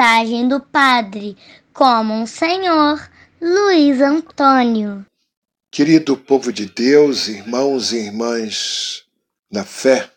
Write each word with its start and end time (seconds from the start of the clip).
mensagem 0.00 0.48
do 0.48 0.58
Padre 0.58 1.36
como 1.74 2.14
um 2.14 2.26
Senhor 2.26 3.06
Luiz 3.38 4.00
Antônio. 4.00 5.04
Querido 5.70 6.16
povo 6.16 6.50
de 6.50 6.64
Deus, 6.64 7.28
irmãos 7.28 7.92
e 7.92 7.98
irmãs 7.98 9.04
na 9.50 9.62
fé, 9.62 10.10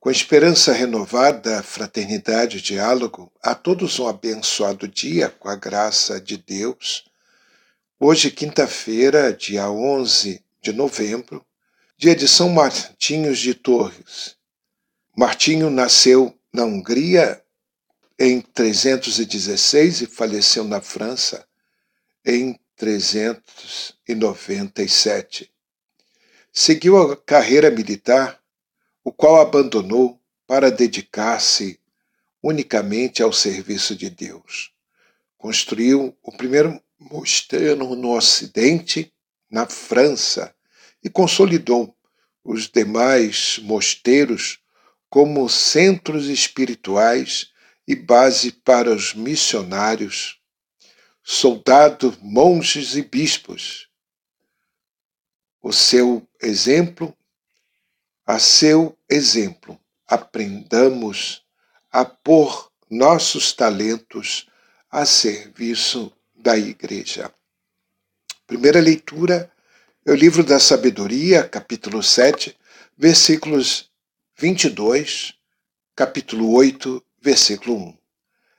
com 0.00 0.10
esperança 0.10 0.72
renovada, 0.72 1.62
fraternidade 1.62 2.56
e 2.56 2.60
diálogo, 2.62 3.30
a 3.42 3.54
todos 3.54 4.00
um 4.00 4.08
abençoado 4.08 4.88
dia 4.88 5.28
com 5.28 5.50
a 5.50 5.56
graça 5.56 6.18
de 6.18 6.38
Deus. 6.38 7.04
Hoje, 8.00 8.30
quinta-feira, 8.30 9.30
dia 9.30 9.70
11 9.70 10.42
de 10.62 10.72
novembro, 10.72 11.44
dia 11.98 12.16
de 12.16 12.26
São 12.26 12.48
Martinhos 12.48 13.38
de 13.38 13.52
Torres. 13.52 14.36
Martinho 15.14 15.68
nasceu 15.68 16.34
na 16.50 16.64
Hungria 16.64 17.41
em 18.24 18.40
316 18.40 20.02
e 20.02 20.06
faleceu 20.06 20.62
na 20.62 20.80
França 20.80 21.44
em 22.24 22.56
397. 22.76 25.50
Seguiu 26.52 26.98
a 26.98 27.16
carreira 27.16 27.68
militar, 27.68 28.40
o 29.02 29.12
qual 29.12 29.40
abandonou 29.40 30.22
para 30.46 30.70
dedicar-se 30.70 31.80
unicamente 32.40 33.24
ao 33.24 33.32
serviço 33.32 33.96
de 33.96 34.08
Deus. 34.08 34.70
Construiu 35.36 36.16
o 36.22 36.30
primeiro 36.30 36.80
mosteiro 37.00 37.96
no 37.96 38.16
Ocidente, 38.16 39.12
na 39.50 39.66
França, 39.66 40.54
e 41.02 41.10
consolidou 41.10 41.92
os 42.44 42.68
demais 42.68 43.58
mosteiros 43.64 44.60
como 45.10 45.48
centros 45.48 46.28
espirituais 46.28 47.50
e 47.86 47.94
base 47.94 48.52
para 48.52 48.90
os 48.92 49.14
missionários, 49.14 50.40
soldados, 51.22 52.16
monges 52.20 52.94
e 52.94 53.02
bispos. 53.02 53.88
O 55.60 55.72
seu 55.72 56.26
exemplo, 56.40 57.16
a 58.26 58.38
seu 58.38 58.96
exemplo, 59.08 59.78
aprendamos 60.06 61.42
a 61.90 62.04
pôr 62.04 62.70
nossos 62.90 63.52
talentos 63.52 64.46
a 64.90 65.06
serviço 65.06 66.12
da 66.34 66.56
Igreja. 66.56 67.32
Primeira 68.46 68.80
leitura 68.80 69.50
é 70.04 70.10
o 70.10 70.16
livro 70.16 70.44
da 70.44 70.58
Sabedoria, 70.58 71.48
capítulo 71.48 72.02
7, 72.02 72.56
versículos 72.98 73.90
22, 74.36 75.34
capítulo 75.94 76.52
8, 76.52 77.02
versículo 77.22 77.76
1. 77.76 77.98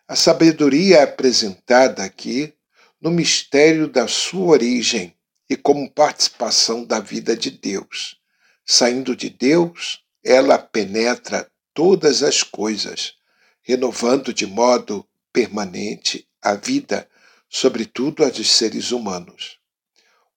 A 0.07 0.15
sabedoria 0.15 0.97
é 0.97 1.03
apresentada 1.03 2.03
aqui 2.03 2.53
no 3.01 3.11
mistério 3.11 3.87
da 3.87 4.07
sua 4.07 4.53
origem 4.53 5.13
e 5.49 5.57
como 5.57 5.91
participação 5.91 6.85
da 6.85 6.99
vida 6.99 7.35
de 7.35 7.51
Deus. 7.51 8.17
Saindo 8.65 9.15
de 9.15 9.29
Deus, 9.29 10.01
ela 10.23 10.57
penetra 10.57 11.51
todas 11.73 12.23
as 12.23 12.41
coisas, 12.41 13.15
renovando 13.61 14.33
de 14.33 14.45
modo 14.45 15.05
permanente 15.33 16.25
a 16.41 16.53
vida, 16.53 17.09
sobretudo 17.49 18.23
a 18.23 18.29
dos 18.29 18.51
seres 18.51 18.91
humanos. 18.91 19.57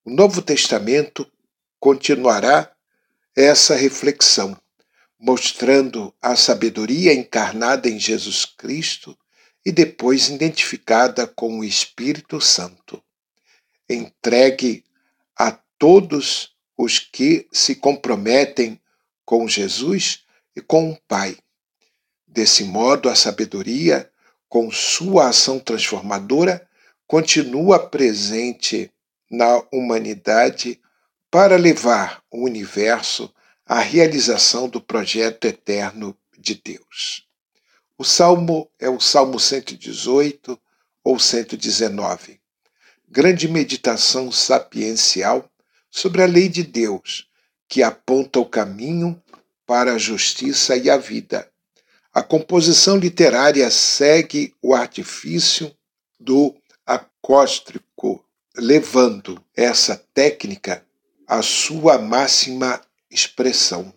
O 0.04 0.10
Novo 0.10 0.42
Testamento 0.42 1.30
continuará 1.78 2.72
essa 3.36 3.76
reflexão 3.76 4.56
mostrando 5.18 6.14
a 6.20 6.36
sabedoria 6.36 7.12
encarnada 7.12 7.88
em 7.88 7.98
Jesus 7.98 8.44
Cristo 8.44 9.16
e 9.64 9.72
depois 9.72 10.28
identificada 10.28 11.26
com 11.26 11.58
o 11.58 11.64
Espírito 11.64 12.40
Santo, 12.40 13.02
entregue 13.88 14.84
a 15.36 15.52
todos 15.78 16.54
os 16.76 16.98
que 16.98 17.48
se 17.52 17.74
comprometem 17.74 18.80
com 19.24 19.48
Jesus 19.48 20.24
e 20.54 20.60
com 20.60 20.90
o 20.90 20.98
Pai. 21.08 21.36
Desse 22.26 22.64
modo, 22.64 23.08
a 23.08 23.14
sabedoria, 23.14 24.10
com 24.48 24.70
sua 24.70 25.28
ação 25.28 25.58
transformadora, 25.58 26.68
continua 27.06 27.78
presente 27.78 28.90
na 29.30 29.62
humanidade 29.72 30.80
para 31.30 31.56
levar 31.56 32.22
o 32.30 32.44
universo 32.44 33.32
a 33.66 33.80
realização 33.80 34.68
do 34.68 34.80
projeto 34.80 35.44
eterno 35.46 36.16
de 36.38 36.54
Deus. 36.54 37.26
O 37.98 38.04
salmo 38.04 38.70
é 38.78 38.88
o 38.88 39.00
Salmo 39.00 39.40
118 39.40 40.56
ou 41.02 41.18
119. 41.18 42.40
Grande 43.08 43.48
meditação 43.48 44.30
sapiencial 44.30 45.50
sobre 45.90 46.22
a 46.22 46.26
lei 46.26 46.48
de 46.48 46.62
Deus, 46.62 47.28
que 47.68 47.82
aponta 47.82 48.38
o 48.38 48.46
caminho 48.46 49.20
para 49.66 49.94
a 49.94 49.98
justiça 49.98 50.76
e 50.76 50.88
a 50.88 50.96
vida. 50.96 51.50
A 52.14 52.22
composição 52.22 52.96
literária 52.96 53.68
segue 53.70 54.54
o 54.62 54.74
artifício 54.74 55.74
do 56.20 56.54
acóstrico, 56.86 58.24
levando 58.56 59.42
essa 59.56 59.96
técnica 60.14 60.86
à 61.26 61.42
sua 61.42 61.98
máxima 61.98 62.80
expressão. 63.16 63.92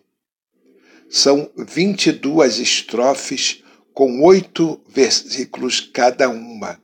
São 1.09 1.52
22 1.57 2.59
estrofes 2.59 3.63
com 3.94 4.24
oito 4.24 4.81
versículos 4.88 5.81
cada 5.81 6.30
uma, 6.30 6.81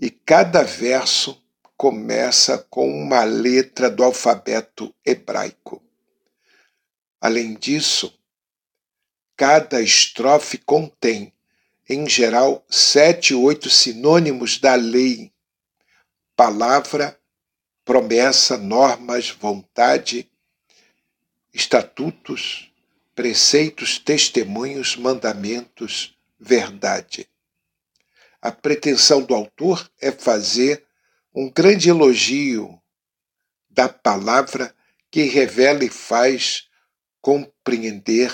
e 0.00 0.10
cada 0.10 0.62
verso 0.62 1.40
começa 1.76 2.58
com 2.70 2.88
uma 2.88 3.24
letra 3.24 3.90
do 3.90 4.02
alfabeto 4.02 4.94
hebraico. 5.04 5.82
Além 7.20 7.54
disso, 7.54 8.18
cada 9.36 9.82
estrofe 9.82 10.58
contém, 10.58 11.32
em 11.88 12.08
geral, 12.08 12.64
sete, 12.70 13.34
oito 13.34 13.68
sinônimos 13.68 14.58
da 14.58 14.74
lei: 14.74 15.32
palavra, 16.34 17.18
promessa, 17.84 18.56
normas, 18.56 19.30
vontade, 19.30 20.31
estatutos, 21.52 22.72
preceitos, 23.14 23.98
testemunhos, 23.98 24.96
mandamentos, 24.96 26.16
verdade. 26.38 27.28
A 28.40 28.50
pretensão 28.50 29.22
do 29.22 29.34
autor 29.34 29.90
é 30.00 30.10
fazer 30.10 30.84
um 31.34 31.50
grande 31.50 31.88
elogio 31.88 32.80
da 33.70 33.88
palavra 33.88 34.74
que 35.10 35.24
revela 35.24 35.84
e 35.84 35.88
faz 35.88 36.68
compreender 37.20 38.32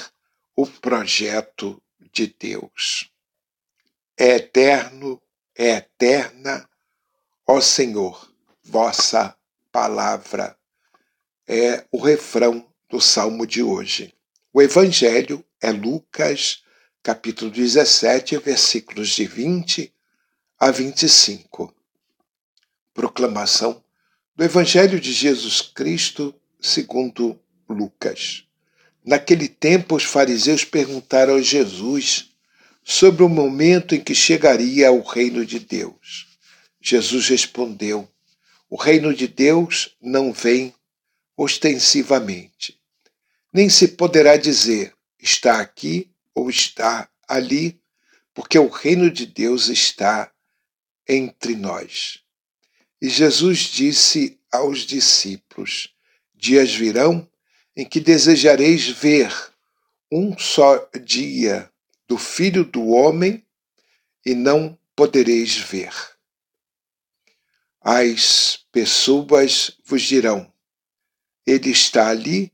o 0.57 0.67
projeto 0.67 1.81
de 2.13 2.29
Deus. 2.39 3.11
É 4.17 4.37
eterno, 4.37 5.21
é 5.55 5.71
eterna, 5.71 6.69
ó 7.47 7.61
Senhor, 7.61 8.33
vossa 8.63 9.37
palavra. 9.71 10.57
É 11.47 11.87
o 11.91 11.99
refrão 11.99 12.68
do 12.89 13.01
salmo 13.01 13.47
de 13.47 13.63
hoje. 13.63 14.15
O 14.53 14.63
evangelho 14.63 15.45
é 15.61 15.71
Lucas, 15.71 16.63
capítulo 17.03 17.51
17, 17.51 18.39
versículos 18.39 19.11
de 19.11 19.27
20 19.27 19.93
a 20.59 20.71
25. 20.71 21.75
Proclamação 22.95 23.83
do 24.35 24.43
evangelho 24.43 24.99
de 24.99 25.13
Jesus 25.13 25.61
Cristo, 25.61 26.35
segundo 26.61 27.39
Lucas. 27.69 28.45
Naquele 29.05 29.49
tempo, 29.49 29.97
os 29.97 30.05
fariseus 30.05 30.65
perguntaram 30.65 31.37
a 31.37 31.43
Jesus 31.43 32.31
sobre 32.83 33.23
o 33.23 33.29
momento 33.29 33.95
em 33.95 34.01
que 34.01 34.15
chegaria 34.15 34.91
o 34.91 35.03
reino 35.03 35.45
de 35.45 35.59
Deus. 35.59 36.27
Jesus 36.81 37.29
respondeu: 37.29 38.09
O 38.71 38.77
reino 38.77 39.13
de 39.13 39.29
Deus 39.29 39.95
não 40.01 40.33
vem 40.33 40.75
ostensivamente, 41.37 42.78
nem 43.59 43.69
se 43.69 43.89
poderá 43.89 44.37
dizer 44.37 44.95
está 45.19 45.61
aqui 45.61 46.09
ou 46.33 46.49
está 46.49 47.11
ali, 47.27 47.83
porque 48.33 48.57
o 48.57 48.69
reino 48.69 49.11
de 49.11 49.27
Deus 49.27 49.67
está 49.67 50.33
entre 51.09 51.57
nós. 51.57 52.21
E 53.03 53.09
Jesus 53.09 53.59
disse 53.59 54.39
aos 54.53 54.83
discípulos: 54.83 55.93
Dias 56.33 56.73
virão 56.73 57.29
em 57.77 57.85
que 57.85 57.99
desejareis 57.99 58.91
ver 58.91 59.35
um 60.09 60.39
só 60.39 60.89
dia 61.03 61.69
do 62.07 62.17
Filho 62.17 62.65
do 62.65 62.87
Homem 62.87 63.45
e 64.25 64.37
não 64.37 64.79
podereis 64.95 65.57
ver. 65.57 65.93
As 67.81 68.65
pessoas 68.71 69.77
vos 69.85 70.03
dirão: 70.03 70.49
Ele 71.45 71.71
está 71.71 72.11
ali 72.11 72.53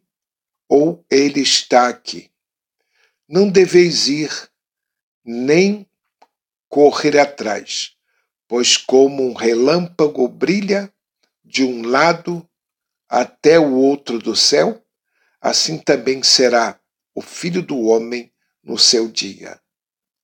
ou 0.75 1.07
ele 1.09 1.41
está 1.41 1.87
aqui. 1.87 2.33
Não 3.29 3.49
deveis 3.49 4.09
ir 4.09 4.51
nem 5.25 5.89
correr 6.69 7.17
atrás, 7.17 7.93
pois 8.49 8.77
como 8.77 9.23
um 9.23 9.35
relâmpago 9.35 10.27
brilha 10.27 10.93
de 11.45 11.63
um 11.63 11.87
lado 11.87 12.45
até 13.09 13.57
o 13.57 13.73
outro 13.73 14.19
do 14.19 14.35
céu, 14.35 14.85
assim 15.41 15.79
também 15.79 16.25
será 16.25 16.81
o 17.15 17.23
filho 17.23 17.63
do 17.63 17.81
homem 17.83 18.33
no 18.61 18.77
seu 18.77 19.07
dia. 19.07 19.61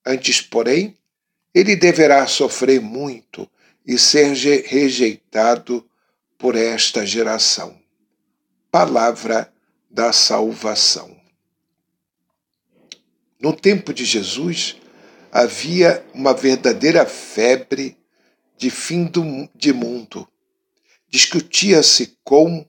Antes, 0.04 0.40
porém, 0.40 0.98
ele 1.54 1.76
deverá 1.76 2.26
sofrer 2.26 2.80
muito 2.80 3.48
e 3.86 3.96
ser 3.96 4.34
rejeitado 4.66 5.88
por 6.36 6.56
esta 6.56 7.06
geração. 7.06 7.80
Palavra 8.68 9.52
da 9.90 10.12
salvação. 10.12 11.18
No 13.40 13.52
tempo 13.52 13.92
de 13.92 14.04
Jesus, 14.04 14.76
havia 15.32 16.04
uma 16.14 16.34
verdadeira 16.34 17.04
febre 17.06 17.96
de 18.56 18.70
fim 18.70 19.04
do, 19.04 19.48
de 19.54 19.72
mundo. 19.72 20.28
Discutia-se 21.08 22.18
com 22.22 22.68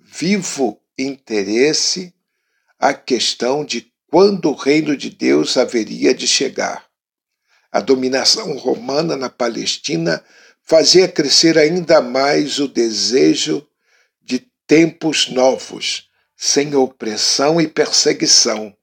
vivo 0.00 0.80
interesse 0.96 2.14
a 2.78 2.94
questão 2.94 3.64
de 3.64 3.92
quando 4.08 4.50
o 4.50 4.54
reino 4.54 4.96
de 4.96 5.10
Deus 5.10 5.56
haveria 5.56 6.14
de 6.14 6.28
chegar. 6.28 6.86
A 7.72 7.80
dominação 7.80 8.56
romana 8.56 9.16
na 9.16 9.28
Palestina 9.28 10.24
fazia 10.62 11.08
crescer 11.08 11.58
ainda 11.58 12.00
mais 12.00 12.60
o 12.60 12.68
desejo 12.68 13.66
de 14.22 14.46
tempos 14.66 15.28
novos, 15.28 16.08
sem 16.46 16.74
opressão 16.74 17.58
e 17.58 17.66
perseguição, 17.66 18.76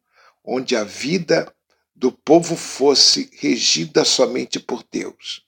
onde 0.44 0.76
a 0.76 0.84
vida 0.84 1.54
do 1.96 2.12
povo 2.12 2.56
fosse 2.56 3.30
regida 3.36 4.04
somente 4.04 4.60
por 4.60 4.84
Deus. 4.92 5.46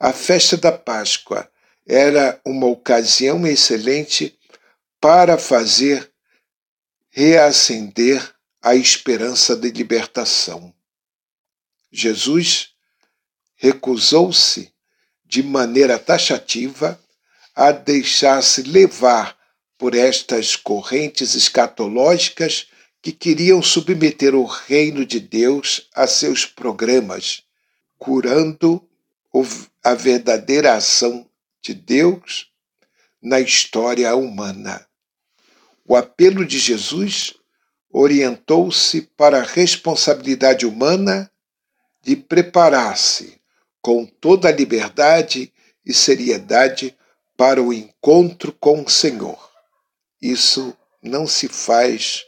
A 0.00 0.14
festa 0.14 0.56
da 0.56 0.72
Páscoa 0.72 1.46
era 1.86 2.40
uma 2.42 2.66
ocasião 2.68 3.46
excelente 3.46 4.34
para 4.98 5.36
fazer 5.36 6.10
reacender 7.10 8.34
a 8.62 8.74
esperança 8.74 9.54
de 9.54 9.68
libertação. 9.68 10.74
Jesus 11.92 12.70
recusou-se 13.56 14.72
de 15.22 15.42
maneira 15.42 15.98
taxativa 15.98 16.98
a 17.54 17.72
deixar-se 17.72 18.62
levar 18.62 19.41
por 19.82 19.96
estas 19.96 20.54
correntes 20.54 21.34
escatológicas 21.34 22.68
que 23.02 23.10
queriam 23.10 23.60
submeter 23.60 24.32
o 24.32 24.44
reino 24.44 25.04
de 25.04 25.18
Deus 25.18 25.88
a 25.92 26.06
seus 26.06 26.46
programas, 26.46 27.42
curando 27.98 28.80
a 29.82 29.92
verdadeira 29.94 30.74
ação 30.74 31.28
de 31.60 31.74
Deus 31.74 32.48
na 33.20 33.40
história 33.40 34.14
humana. 34.14 34.86
O 35.84 35.96
apelo 35.96 36.46
de 36.46 36.60
Jesus 36.60 37.34
orientou-se 37.90 39.02
para 39.16 39.40
a 39.40 39.44
responsabilidade 39.44 40.64
humana 40.64 41.28
de 42.04 42.14
preparar-se 42.14 43.36
com 43.80 44.06
toda 44.06 44.48
a 44.48 44.52
liberdade 44.52 45.52
e 45.84 45.92
seriedade 45.92 46.96
para 47.36 47.60
o 47.60 47.72
encontro 47.72 48.52
com 48.52 48.84
o 48.84 48.88
Senhor. 48.88 49.50
Isso 50.22 50.78
não 51.02 51.26
se 51.26 51.48
faz 51.48 52.24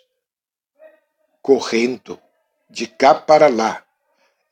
correndo 1.40 2.20
de 2.68 2.88
cá 2.88 3.14
para 3.14 3.46
lá, 3.46 3.86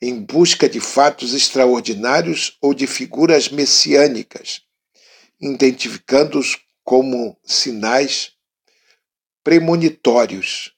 em 0.00 0.23
busca 0.23 0.69
de 0.69 0.79
fatos 0.79 1.35
extraordinários 1.35 2.56
ou 2.61 2.73
de 2.73 2.87
figuras 2.87 3.49
messiânicas, 3.49 4.62
identificando-os 5.41 6.56
como 6.85 7.37
sinais 7.43 8.33
premonitórios 9.43 10.73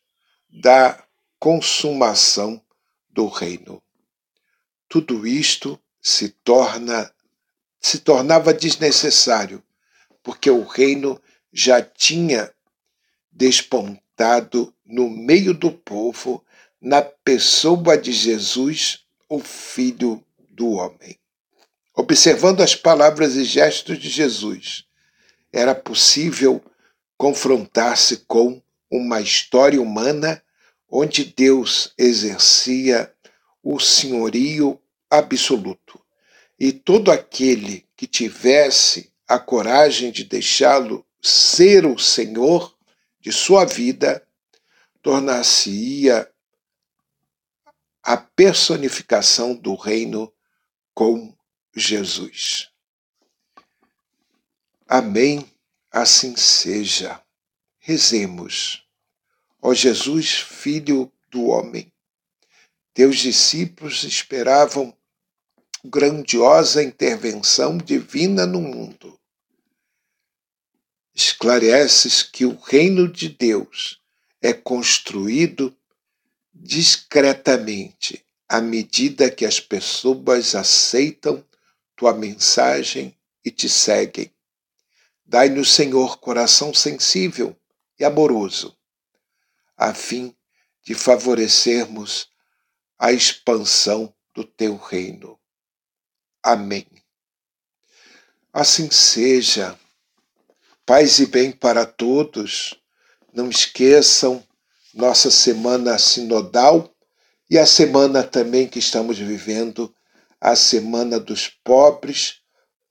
da 0.49 1.05
consumação 1.39 2.65
do 3.11 3.29
reino. 3.29 3.83
Tudo 4.89 5.27
isto 5.27 5.79
se 6.01 6.31
torna 6.31 7.13
se 7.79 7.99
tornava 7.99 8.55
desnecessário, 8.55 9.63
porque 10.23 10.51
o 10.51 10.65
reino 10.65 11.21
já 11.55 11.81
tinha 11.81 12.53
despontado 13.31 14.75
no 14.85 15.09
meio 15.09 15.55
do 15.55 15.71
povo 15.71 16.45
na 16.81 17.01
pessoa 17.01 17.97
de 17.97 18.11
Jesus 18.11 19.05
o 19.29 19.39
Filho 19.39 20.23
do 20.51 20.73
Homem. 20.73 21.17
Observando 21.95 22.61
as 22.61 22.75
palavras 22.75 23.37
e 23.37 23.45
gestos 23.45 24.01
de 24.01 24.11
Jesus, 24.11 24.85
era 25.53 25.77
possível 25.77 26.61
confrontar-se 27.17 28.19
com 28.27 28.61
uma 28.91 29.21
história 29.21 29.81
humana 29.81 30.43
onde 30.91 31.25
Deus 31.25 31.95
exercia 31.97 33.13
o 33.63 33.79
senhorio 33.79 34.81
absoluto. 35.09 36.01
E 36.59 36.73
todo 36.73 37.13
aquele 37.13 37.87
que 37.97 38.09
tivesse 38.09 39.13
a 39.27 39.39
coragem 39.39 40.11
de 40.11 40.25
deixá-lo 40.25 41.07
ser 41.25 41.87
o 41.87 41.99
Senhor 41.99 42.77
de 43.19 43.33
sua 43.33 43.65
vida, 43.65 44.27
tornar-se-ia 45.01 46.31
a 48.03 48.19
personificação 48.19 49.55
do 49.55 49.75
reino 49.75 50.31
com 50.93 51.35
Jesus. 51.75 52.71
Amém, 54.87 55.51
assim 55.91 56.37
seja. 56.37 57.21
Rezemos. 57.79 58.87
Ó 59.63 59.73
Jesus, 59.73 60.35
Filho 60.35 61.11
do 61.31 61.47
homem, 61.47 61.91
teus 62.93 63.17
discípulos 63.17 64.05
esperavam 64.05 64.95
grandiosa 65.83 66.83
intervenção 66.83 67.79
divina 67.79 68.47
no 68.47 68.61
mundo. 68.61 69.19
Esclareces 71.15 72.23
que 72.23 72.45
o 72.45 72.59
reino 72.59 73.09
de 73.09 73.29
Deus 73.29 74.01
é 74.43 74.53
construído 74.53 75.77
discretamente 76.53 78.25
à 78.49 78.61
medida 78.61 79.31
que 79.31 79.45
as 79.45 79.61
pessoas 79.61 80.55
aceitam 80.55 81.45
tua 81.97 82.13
mensagem 82.13 83.17
e 83.45 83.51
te 83.51 83.69
seguem. 83.69 84.33
Dai-nos, 85.25 85.73
Senhor, 85.73 86.19
coração 86.19 86.75
sensível 86.75 87.57
e 87.99 88.05
amoroso, 88.05 88.77
a 89.77 89.95
fim 89.95 90.37
de 90.83 90.95
favorecermos 90.95 92.29
a 92.99 93.13
expansão 93.13 94.15
do 94.35 94.45
teu 94.45 94.77
reino. 94.77 95.39
Amém. 96.43 96.87
Assim 98.53 98.91
seja. 98.91 99.79
Paz 100.87 101.19
e 101.19 101.25
bem 101.25 101.51
para 101.51 101.87
todos. 101.87 102.75
Não 103.33 103.49
esqueçam 103.49 104.47
nossa 104.93 105.31
semana 105.31 105.99
sinodal 105.99 106.95
e 107.49 107.59
a 107.59 107.65
semana 107.65 108.23
também 108.23 108.69
que 108.69 108.81
estamos 108.81 109.17
vivendo, 109.17 109.95
a 110.39 110.55
semana 110.55 111.19
dos 111.19 111.49
pobres, 111.49 112.43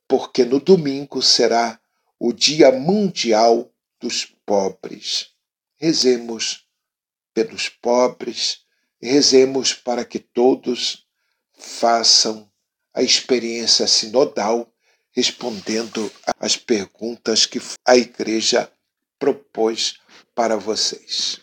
porque 0.08 0.44
no 0.44 0.60
domingo 0.60 1.22
será 1.22 1.80
o 2.20 2.34
Dia 2.34 2.72
Mundial 2.72 3.72
dos 4.00 4.26
Pobres. 4.44 5.28
Rezemos 5.76 6.66
pelos 7.32 7.70
pobres, 7.70 8.62
rezemos 9.00 9.72
para 9.72 10.04
que 10.04 10.18
todos 10.18 11.06
façam 11.54 12.50
a 12.92 13.04
experiência 13.04 13.86
sinodal, 13.86 14.73
respondendo 15.16 16.12
às 16.40 16.58
perguntas 16.58 17.46
que 17.46 17.62
a 17.88 17.96
Igreja 17.96 18.70
propôs 19.20 20.00
para 20.36 20.58
vocês. 20.58 21.40